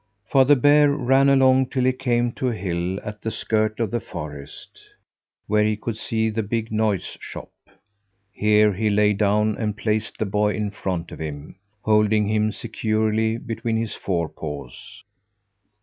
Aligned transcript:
Father 0.31 0.55
Bear 0.55 0.89
ran 0.91 1.29
along 1.29 1.67
till 1.67 1.83
he 1.83 1.91
came 1.93 2.31
to 2.31 2.47
a 2.47 2.55
hill 2.55 2.99
at 3.03 3.21
the 3.21 3.29
skirt 3.29 3.79
of 3.79 3.91
the 3.91 3.99
forest, 3.99 4.81
where 5.45 5.63
he 5.63 5.75
could 5.77 5.95
see 5.95 6.31
the 6.31 6.41
big 6.41 6.71
noise 6.71 7.15
shop. 7.21 7.51
Here 8.31 8.73
he 8.73 8.89
lay 8.89 9.13
down 9.13 9.55
and 9.59 9.77
placed 9.77 10.17
the 10.17 10.25
boy 10.25 10.55
in 10.55 10.71
front 10.71 11.11
of 11.11 11.19
him, 11.19 11.57
holding 11.83 12.27
him 12.27 12.51
securely 12.51 13.37
between 13.37 13.77
his 13.77 13.93
forepaws. 13.93 15.03